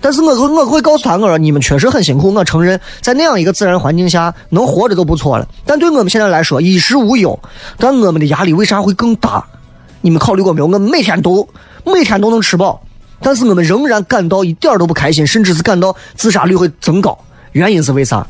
[0.00, 5.48] 但是我会我会告诉他，我说你们确实很辛苦，我承认，在那样一个自然环境下能活着都不错了。
[5.64, 7.38] 但对我们现在来说，衣食无忧，
[7.78, 9.44] 但我们的压力为啥会更大？
[10.02, 10.66] 你们考虑过没有？
[10.66, 11.48] 我们每天都
[11.84, 12.82] 每天都能吃饱，
[13.20, 17.18] 但是我们仍然感到一点都不开心，甚至是感到自杀率会增高。
[17.52, 18.26] 原因是为啥？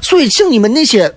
[0.00, 1.12] 所以，请你们那些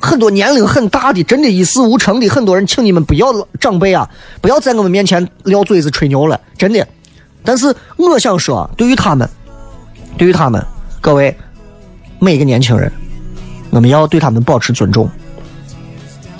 [0.00, 3.26] 很多年龄很大的、真的一事无成的很多人，请你们不要
[3.60, 4.08] 长辈啊，
[4.40, 6.88] 不要在我们面前撂嘴子吹牛了，真的。
[7.44, 9.28] 但是我想说，对于他们，
[10.16, 10.64] 对于他们，
[11.00, 11.36] 各位
[12.18, 12.90] 每个年轻人，
[13.70, 15.08] 我们要对他们保持尊重，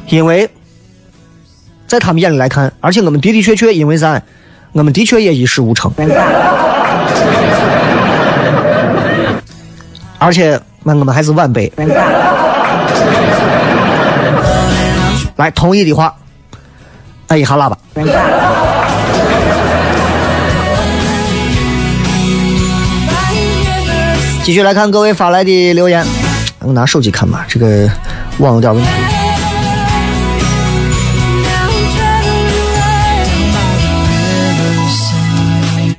[0.09, 0.49] 因为。
[1.85, 4.19] 在他们眼里来看，而且我们的的确确因为啥？
[4.73, 5.93] 我们的确也一事无成，
[10.19, 11.71] 而且那我们还是晚辈。
[15.37, 16.17] 来，同意的话，
[17.29, 17.77] 按一下喇叭。
[24.45, 26.05] 继续来看各位发来的留言，
[26.59, 27.89] 我拿手机看吧，这个
[28.39, 28.91] 网有点问题。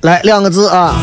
[0.01, 0.93] 来两个字啊！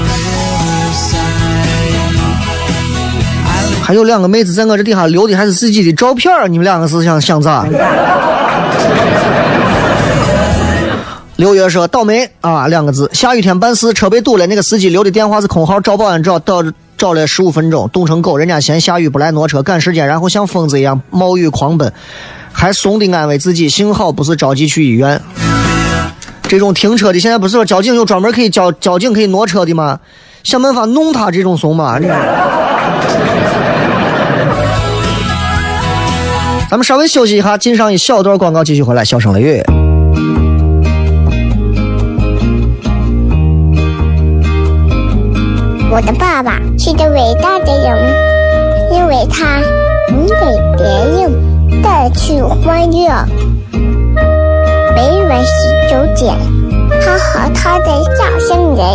[3.82, 7.66] 还有两个妹子在我这底下留的还是自己的照片你们两个是想想咋？
[11.36, 13.10] 六月说倒霉啊，两个字。
[13.14, 16.62] 下雨天办事车被堵了，那个司机留的电话是空号，找保安找到
[17.00, 18.36] 找了十五分钟，冻成狗。
[18.36, 21.90] 人家嫌下雨不来挪车，赶时间，然后像疯子一样冒雨狂奔，
[22.52, 25.18] 还怂的安慰自己，幸好不是着急去医院。
[26.42, 29.98] 这种停车的，现在不是说交警有专门可以交交警可以挪车的吗？
[30.44, 31.98] 想办法弄他这种怂嘛！
[36.70, 39.02] 咱们稍微休息一下，进上一小段广告，继续回来。
[39.02, 39.79] 小声雷雨。
[45.92, 48.14] 我的爸爸是个伟大的人，
[48.92, 49.58] 因为他
[50.08, 50.34] 能给
[50.78, 53.10] 别人带去欢乐。
[54.94, 55.50] 每晚十
[55.90, 56.32] 九点，
[57.02, 58.86] 他和他的笑声人，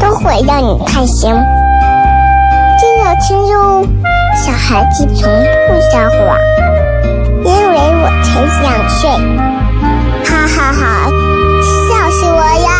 [0.00, 1.32] 都会让你开心。
[2.76, 3.86] 记得听哟，
[4.34, 5.32] 小孩子从
[5.68, 6.36] 不撒谎，
[7.44, 9.08] 因为我才两岁。
[10.24, 11.08] 哈哈哈，
[11.88, 12.77] 笑死我呀！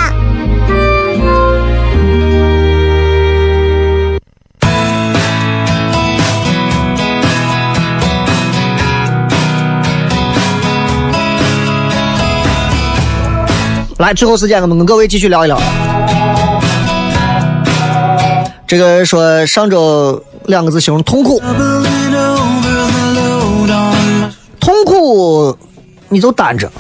[13.99, 15.61] 来，最后时间，我们跟各位继续聊一聊。
[18.65, 21.43] 这个说上周两个字形容痛苦，
[24.61, 25.59] 痛苦
[26.09, 26.71] 你就担着。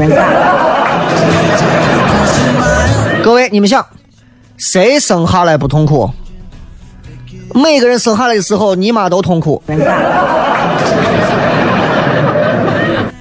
[3.24, 3.84] 各位，你们想，
[4.56, 6.08] 谁生下来不痛苦？
[7.52, 9.60] 每个人生下来的时候，你妈都痛苦。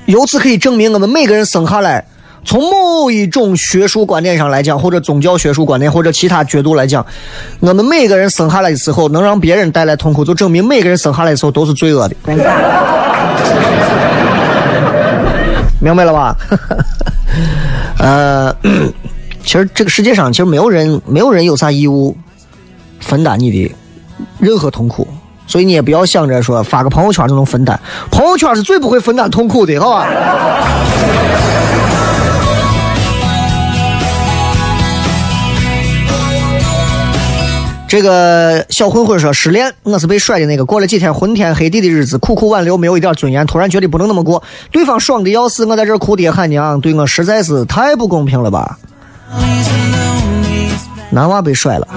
[0.06, 2.06] 由此可以证明，我们每个人生下来。
[2.48, 7.06] 从某一种学术观点上来讲，或者宗教学术观点，或者其他角度来讲，
[7.60, 12.16] 我们每个人生下来的时候能让别人带来痛苦，就证明每个人生下来的时候都是罪恶的。
[15.82, 16.38] 明白了吧？
[18.00, 18.56] 呃，
[19.44, 22.16] 其实这个世界上其实没有人没有人有啥义务
[23.02, 23.76] 分担你的
[24.40, 25.06] 任何痛苦，
[25.46, 27.78] 所以你也不要想着说发个朋友圈就能分担，
[28.10, 30.08] 朋友圈是最不会分担痛苦的，好吧？
[37.88, 40.66] 这个小混混说失恋，我是被甩的那个。
[40.66, 43.46] 过了几天昏天黑地的日子，苦苦挽留，没有一点尊严。
[43.48, 48.78] 突然觉得不能那么过，对方爽的要死，我在这哭爹喊娘，对我实在是太不公平了吧？
[51.10, 51.88] 男娃被甩了，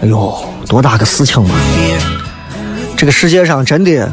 [0.00, 0.32] 哎呦，
[0.68, 1.56] 多大个事情嘛！
[2.96, 4.12] 这个世界上真的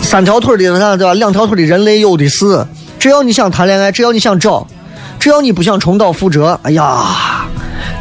[0.00, 1.12] 三条腿的啥对吧？
[1.12, 2.66] 两条腿的人类有的是。
[2.98, 4.66] 只要你想谈恋爱，只要你想找，
[5.20, 7.35] 只要你不想重蹈覆辙，哎呀！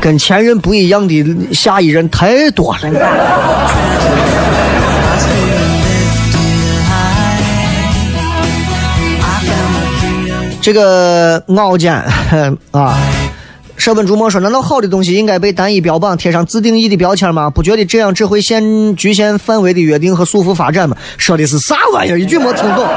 [0.06, 2.82] 跟前任不一样的下一任太多了。
[10.62, 11.91] 这个熬尖
[12.70, 12.95] 啊，
[13.78, 17.49] 舍本逐末说：难道好的东西应该被单一标榜、贴上自定义的标签吗？
[17.49, 20.95] 不觉得这样只会限局限范围的约定和束缚发展吗？
[21.18, 22.20] 说的是啥玩意儿？
[22.20, 22.88] 一句没听懂。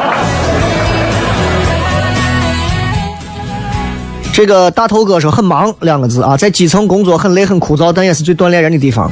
[4.33, 9.11] 这个大头哥说很忙两个字啊，在基层工作很累很枯燥，但也是最锻炼人的地方。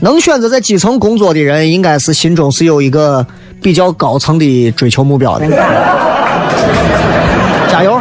[0.00, 3.26] 能选择在基层工作的人，应该是心中是有一个
[3.62, 5.48] 比较高层的追求目标的。
[7.72, 7.98] 加油！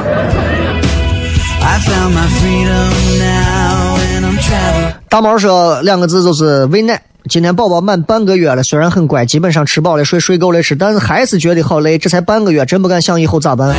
[5.07, 7.01] 大毛说两个字就是喂奶。
[7.29, 11.97] 今天宝宝满半个月了，虽然很乖，基本上吃饱了睡，睡够了吃，但是还是觉得好累。
[11.97, 13.73] 这才半个月，真不敢想以后咋办。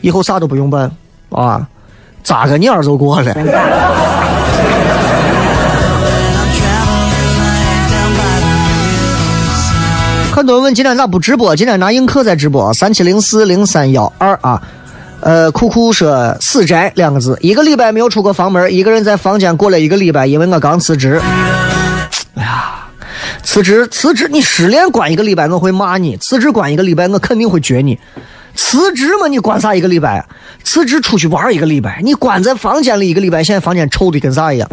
[0.00, 0.90] 以后啥都不用办。
[1.30, 1.66] 啊，
[2.22, 3.34] 咋个鸟就过了。
[10.32, 11.56] 很多人问今天咋不直播？
[11.56, 14.62] 今天拿映客在直播，三七零四零三幺二啊。
[15.20, 21.20] 呃，酷酷说死宅两个字，一个礼拜没有出过房门，一个人在房间过了一个礼拜，因为我刚辞职。
[22.34, 22.86] 哎呀，
[23.42, 27.98] 辞职辞职，你失恋关一个礼拜我会骂你，辞职关一个礼拜我肯定会撅你。
[28.56, 30.24] 辞职嘛，你关啥一个礼拜？
[30.64, 34.68] 辞职出去玩一个礼拜，你关在房间里一个礼拜，现在房间臭的跟啥一样？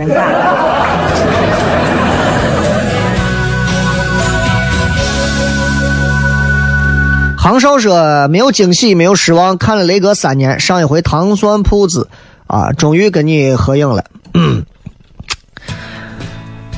[7.37, 12.07] 杭少说没有惊喜，没有失望，看了雷哥三年，上一回糖蒜铺子
[12.47, 14.05] 啊，终于跟你合影了。
[14.33, 14.63] 嗯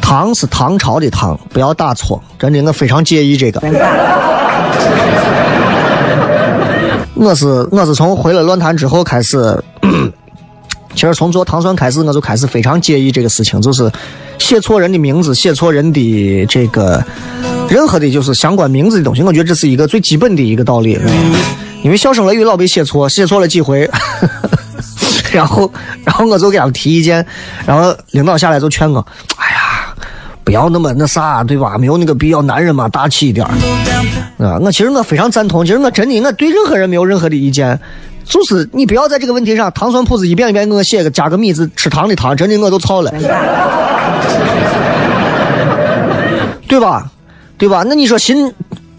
[0.02, 3.62] 唐是唐朝的唐，不要打错，真的我非常介意这个。
[7.16, 9.38] 我是我是从回了论坛之后开始，
[10.94, 13.90] 其实从做糖蒜开始，我就开始非常介意这个事情，就是
[14.38, 17.04] 写错人的名字，写错人的这个
[17.70, 19.24] 任何的，就是相关名字的东西。
[19.24, 21.00] 我觉得这是一个最基本的一个道理，
[21.84, 23.90] 因为笑声雷雨老被写错，写错了几回，
[25.32, 25.72] 然后
[26.04, 27.26] 然后我就给他们提意见，
[27.66, 29.06] 然后领导下来就劝我，
[29.38, 29.96] 哎呀，
[30.44, 31.78] 不要那么那啥，对吧？
[31.78, 33.48] 没有那个必要，男人嘛，大气一点。
[34.38, 37.80] 啊，我其实我非常赞同，其实我真的我对任何人没有任何的意见，
[38.26, 43.12] 就是你不要在这个问题上糖酸铺子一遍一遍给我写个加个米字吃糖的糖，真的我都操了，
[46.68, 47.10] 对吧？
[47.58, 47.84] 对吧？
[47.88, 48.54] 那你说新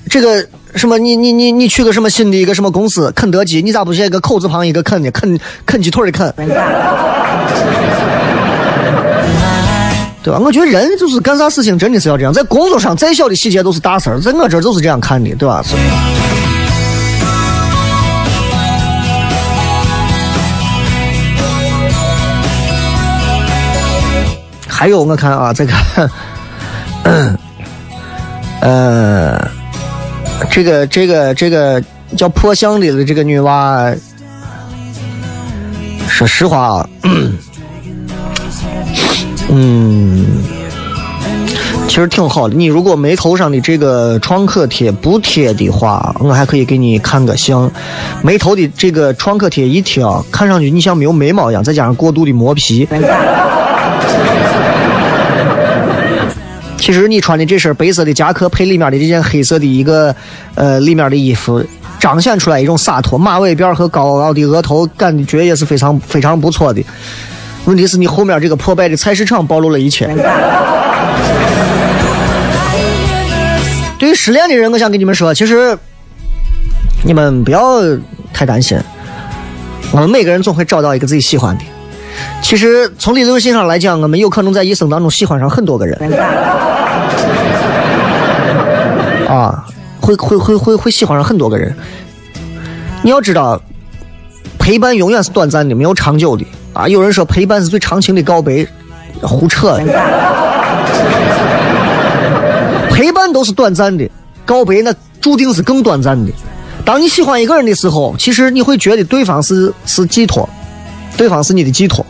[0.09, 6.33] 这个什么，你你你你去个什么新的一个什么公司，肯德基，你咋不写个口字旁一个肯的肯肯鸡腿的肯？
[10.27, 10.41] 对吧？
[10.41, 15.63] 我觉得人就是干啥事情真的是要这样，在工作上再小的细节都是大事儿，在我这儿就是这样看的，对吧？
[24.67, 25.73] 还有我看啊，这个，
[28.61, 29.49] 呃，
[30.51, 31.81] 这个这个这个
[32.17, 33.95] 叫破相的这个女娃，
[36.09, 36.89] 说实话啊。
[37.05, 37.39] 嗯，
[39.49, 40.27] 嗯
[41.89, 42.55] 其实挺好的。
[42.55, 47.71] 你如果眉头上的这个创可贴不贴的话，我还可以给你看个相。
[48.23, 52.87] 眉头的这个创可贴一贴，看上去你像没有眉毛一样，再加上过度的磨皮。
[56.77, 60.15] 其实你穿的这身白色的夹克配里面的这件黑色的一个
[60.55, 61.65] 呃里面的衣服，
[61.99, 63.19] 彰显出来一种洒脱。
[63.19, 66.83] 马尾辫和高傲的额头，感觉也是非常非常不错的。
[67.67, 70.07] 问题是你后面这个破败的菜市场暴露了一切。
[73.99, 75.77] 对于失恋的人，我想跟你们说，其实
[77.03, 77.81] 你们不要
[78.33, 78.79] 太担心
[79.91, 81.65] 我们每个人总会找到一个自己喜欢的。
[82.41, 86.13] 其实从理论性上来讲，我们有可能在一生当中喜欢上很多个人。
[89.29, 89.67] 啊，
[90.01, 91.77] 会会会会会喜欢上很多个人。
[93.03, 93.61] 你要知道，
[94.59, 96.47] 陪伴永远是短暂的，没有长久的。
[96.77, 98.67] 啊，有人说陪伴是最长情的告白，
[99.23, 99.81] 胡扯。
[102.93, 104.07] 陪伴都是短暂的，
[104.45, 106.31] 告白那注定是更短暂的。
[106.85, 110.47] 当你喜欢一个人的时候，其实你会觉得对方是是寄托，
[111.17, 112.05] 对方是你的寄托，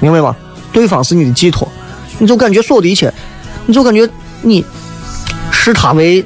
[0.00, 0.34] 明白吗？
[0.72, 1.68] 对方是你的寄托，
[2.18, 3.12] 你就感觉所有的一切，
[3.66, 4.08] 你就感觉
[4.42, 4.64] 你
[5.52, 6.24] 视他为，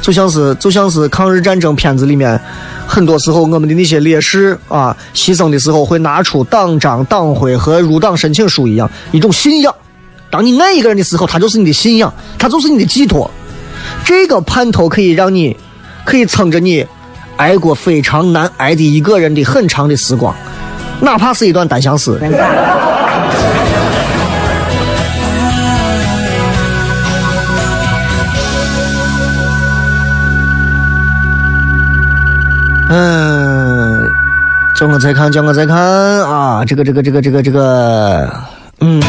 [0.00, 2.40] 就像是就像是抗日战争片子里面，
[2.86, 9.74] 很多时候我们的那些烈士啊，牺牲的时候会拿出党章、党徽和入党申请书一样，一种信仰。
[10.30, 13.30] 当你爱一个人的时候，他就是你的信仰，他就是你的寄托。
[14.04, 15.56] 这个盼头可以让你，
[16.04, 16.86] 可以撑着你
[17.36, 20.34] 爱过非常难爱的一个人的很长的时光，
[21.00, 22.18] 哪怕是一段单相思。
[32.92, 34.10] 嗯，
[34.74, 36.64] 叫我再看，叫我再看啊！
[36.64, 38.28] 这个，这个，这个，这个，这个，
[38.80, 39.00] 嗯。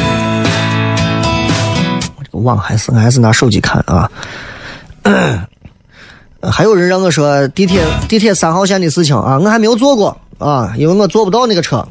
[2.16, 4.08] 我这个网还是还是拿手机看啊？
[6.52, 11.88] 还有人让我说地铁地铁三号线的事情啊，我还没有坐过啊，因为我坐不到那个车啊。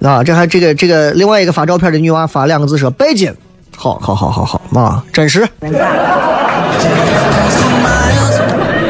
[0.00, 3.34] 啊，这还这个这个另外一个发照片的女娃发两个字说拜金，
[3.76, 5.44] 好好好好好啊，真实。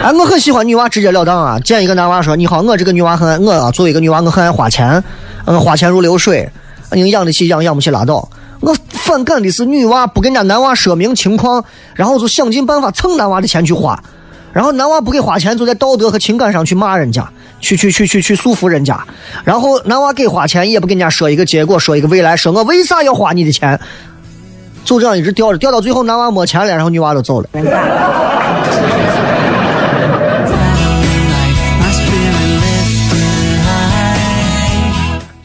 [0.03, 5.03] 哎，我很喜欢女娃直截了当啊，见一个男娃说你好，我这个女娃很我啊，作为一个女娃我很爱花钱。
[5.47, 6.47] 嗯，花钱如流水，
[6.93, 8.29] 你养得起养，养不起拉倒。
[8.61, 11.63] 我反感的是女娃不跟人家男娃说明情况，
[11.95, 14.03] 然后就想尽办法蹭男娃的钱去花，
[14.53, 17.29] 然后男娃不给花钱，就在道德和情感上去骂人家，
[17.61, 18.99] 去去去去去束缚人家。
[19.45, 23.79] 然后男娃给花钱，也不跟人家说一个结果，说一个未来，说我为啥要花你的钱，
[24.85, 27.49] 就这样一直吊着，吊到最后男娃没钱了，然后女娃都走了。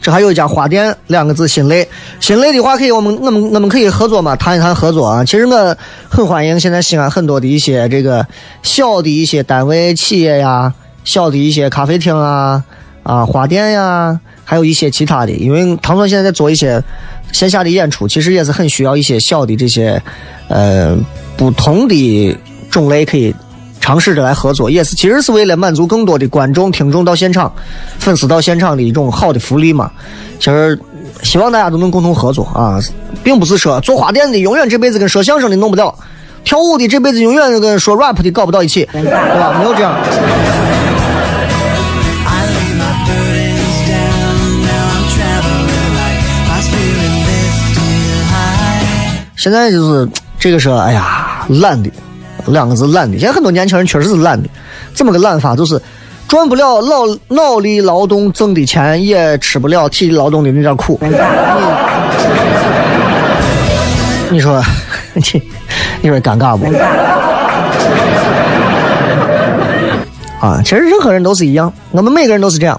[0.02, 1.86] 这还有一家花店，两个字心累。
[2.20, 5.22] 心累的话，可以我们我们我们可以合作嘛，谈一谈合作啊。
[5.22, 5.76] 其实我
[6.08, 8.26] 很欢迎现在西安很多的一些这个
[8.62, 10.72] 小的一些单位企业呀，
[11.04, 12.64] 小的一些咖啡厅啊
[13.02, 15.32] 啊花店呀，还有一些其他的。
[15.32, 16.82] 因为唐总现在在做一些
[17.32, 20.02] 线下的演出，其实也是很需要一些小的这些
[20.48, 20.96] 呃
[21.36, 22.38] 不同的
[22.70, 23.34] 种类可以。
[23.82, 27.50] 尝试着来合作，也是其实是为了满足更多的观众、听众到现场、
[27.98, 29.90] 粉丝到现场的一种好的福利嘛。
[30.38, 30.78] 其实
[31.22, 32.78] 希望大家都能共同合作啊，
[33.24, 35.98] 并不是说做花店的永远这辈子跟说相声的弄不到，
[36.44, 39.58] 跳舞的这辈子永远跟说 rap 的搞不到一起，对吧？
[39.58, 39.96] 没有这样。
[49.40, 50.06] 现在就是
[50.38, 51.90] 这个说，哎呀，懒的。
[52.46, 54.46] 两个字懒的，现在很多年轻人确实是懒的。
[54.92, 55.56] 怎么个懒法？
[55.56, 55.80] 就是
[56.28, 61.00] 赚不了脑脑力劳动挣的钱，也吃不了体力劳动的那点苦。
[64.28, 64.62] 你说，
[65.14, 65.22] 你
[66.02, 66.66] 你说尴尬不？
[70.44, 72.78] 啊，其实任何人都是一样，我们每个人都是这样。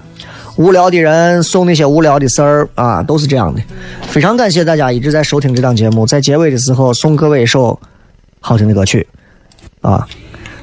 [0.56, 3.60] 无聊的人送那些无聊的事儿啊，都是这样的。
[4.02, 7.78] 非常感谢大家一直在收听这档节目，在结尾的时候送各位一首
[8.40, 9.06] 好听的歌曲。
[9.80, 10.06] 啊，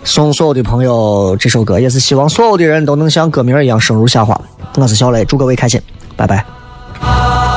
[0.03, 4.39] 送所有的朋友这首歌，也是希望所有的人都能像歌名一样生如夏花。
[4.75, 5.81] 我是小雷，祝各位开心，
[6.15, 7.48] 拜拜。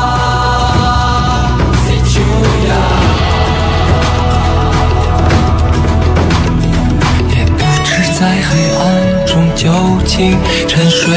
[10.03, 10.37] 究竟
[10.67, 11.15] 沉睡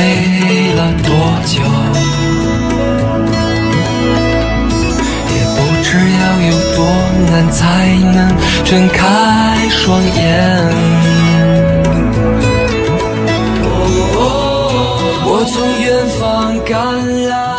[0.76, 1.10] 了多
[1.46, 1.60] 久，
[5.34, 5.88] 也不知
[6.22, 6.80] 要有多
[7.32, 7.62] 难才
[8.14, 8.18] 能
[8.64, 9.04] 睁开。
[9.70, 10.16] 双眼，
[15.26, 15.86] 我从远
[16.20, 16.24] 方
[16.64, 16.74] 赶
[17.28, 17.55] 来。